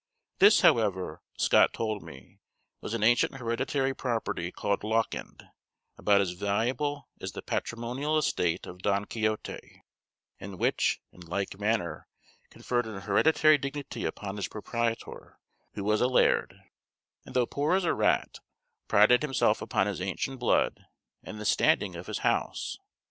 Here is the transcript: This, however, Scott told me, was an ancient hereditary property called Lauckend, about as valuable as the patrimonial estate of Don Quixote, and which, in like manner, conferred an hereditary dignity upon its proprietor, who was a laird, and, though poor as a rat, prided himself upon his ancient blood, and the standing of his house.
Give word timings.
This, 0.39 0.61
however, 0.61 1.21
Scott 1.37 1.73
told 1.73 2.01
me, 2.01 2.39
was 2.81 2.95
an 2.95 3.03
ancient 3.03 3.35
hereditary 3.35 3.93
property 3.93 4.51
called 4.51 4.83
Lauckend, 4.83 5.43
about 5.95 6.21
as 6.21 6.31
valuable 6.31 7.07
as 7.19 7.33
the 7.33 7.43
patrimonial 7.43 8.17
estate 8.17 8.65
of 8.65 8.81
Don 8.81 9.05
Quixote, 9.05 9.83
and 10.39 10.57
which, 10.57 10.99
in 11.11 11.19
like 11.21 11.59
manner, 11.59 12.07
conferred 12.49 12.87
an 12.87 13.01
hereditary 13.01 13.59
dignity 13.59 14.03
upon 14.05 14.39
its 14.39 14.47
proprietor, 14.47 15.37
who 15.75 15.83
was 15.83 16.01
a 16.01 16.07
laird, 16.07 16.59
and, 17.23 17.35
though 17.35 17.45
poor 17.45 17.75
as 17.75 17.83
a 17.83 17.93
rat, 17.93 18.39
prided 18.87 19.21
himself 19.21 19.61
upon 19.61 19.85
his 19.85 20.01
ancient 20.01 20.39
blood, 20.39 20.83
and 21.21 21.39
the 21.39 21.45
standing 21.45 21.95
of 21.95 22.07
his 22.07 22.17
house. 22.25 22.79